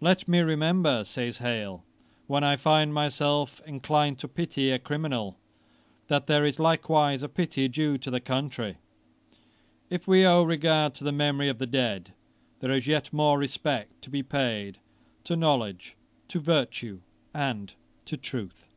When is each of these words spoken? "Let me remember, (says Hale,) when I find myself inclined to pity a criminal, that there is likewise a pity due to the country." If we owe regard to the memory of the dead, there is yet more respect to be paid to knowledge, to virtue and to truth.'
"Let 0.00 0.26
me 0.26 0.38
remember, 0.40 1.04
(says 1.04 1.36
Hale,) 1.44 1.84
when 2.26 2.42
I 2.42 2.56
find 2.56 2.94
myself 2.94 3.60
inclined 3.66 4.18
to 4.20 4.26
pity 4.26 4.70
a 4.70 4.78
criminal, 4.78 5.36
that 6.06 6.26
there 6.26 6.46
is 6.46 6.58
likewise 6.58 7.22
a 7.22 7.28
pity 7.28 7.68
due 7.68 7.98
to 7.98 8.10
the 8.10 8.18
country." 8.18 8.78
If 9.90 10.08
we 10.08 10.24
owe 10.24 10.42
regard 10.42 10.94
to 10.94 11.04
the 11.04 11.12
memory 11.12 11.50
of 11.50 11.58
the 11.58 11.66
dead, 11.66 12.14
there 12.60 12.72
is 12.72 12.86
yet 12.86 13.12
more 13.12 13.38
respect 13.38 14.00
to 14.00 14.08
be 14.08 14.22
paid 14.22 14.78
to 15.24 15.36
knowledge, 15.36 15.96
to 16.28 16.40
virtue 16.40 17.00
and 17.34 17.74
to 18.06 18.16
truth.' 18.16 18.70